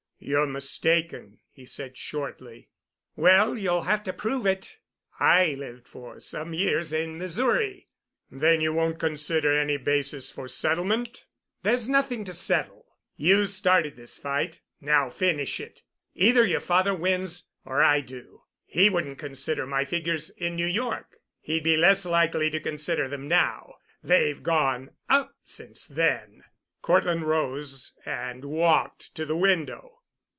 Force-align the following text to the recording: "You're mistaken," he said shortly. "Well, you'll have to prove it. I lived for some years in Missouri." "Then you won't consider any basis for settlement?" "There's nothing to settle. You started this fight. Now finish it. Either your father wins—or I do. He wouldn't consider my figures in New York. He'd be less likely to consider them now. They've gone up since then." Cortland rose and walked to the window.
"You're 0.23 0.45
mistaken," 0.45 1.39
he 1.49 1.65
said 1.65 1.97
shortly. 1.97 2.69
"Well, 3.15 3.57
you'll 3.57 3.81
have 3.81 4.03
to 4.03 4.13
prove 4.13 4.45
it. 4.45 4.77
I 5.19 5.55
lived 5.55 5.87
for 5.87 6.19
some 6.19 6.53
years 6.53 6.93
in 6.93 7.17
Missouri." 7.17 7.89
"Then 8.29 8.61
you 8.61 8.71
won't 8.71 8.99
consider 8.99 9.57
any 9.59 9.77
basis 9.77 10.29
for 10.29 10.47
settlement?" 10.47 11.25
"There's 11.63 11.89
nothing 11.89 12.23
to 12.25 12.35
settle. 12.35 12.85
You 13.15 13.47
started 13.47 13.95
this 13.95 14.19
fight. 14.19 14.61
Now 14.79 15.09
finish 15.09 15.59
it. 15.59 15.81
Either 16.13 16.45
your 16.45 16.59
father 16.61 16.93
wins—or 16.93 17.81
I 17.81 17.99
do. 18.01 18.43
He 18.67 18.91
wouldn't 18.91 19.17
consider 19.17 19.65
my 19.65 19.85
figures 19.85 20.29
in 20.29 20.55
New 20.55 20.67
York. 20.67 21.17
He'd 21.39 21.63
be 21.63 21.75
less 21.75 22.05
likely 22.05 22.51
to 22.51 22.59
consider 22.59 23.07
them 23.07 23.27
now. 23.27 23.73
They've 24.03 24.43
gone 24.43 24.91
up 25.09 25.33
since 25.45 25.87
then." 25.87 26.43
Cortland 26.83 27.23
rose 27.23 27.93
and 28.05 28.45
walked 28.45 29.15
to 29.15 29.25
the 29.25 29.35
window. 29.35 29.97